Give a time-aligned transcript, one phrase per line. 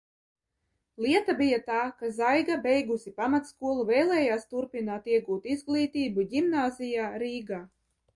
[1.05, 5.11] Lieta bija tā, ka Zaiga beigusi pamatskolu, vēlējās turpināt
[5.51, 7.61] izglītību ģimnāzijā– Rīgā.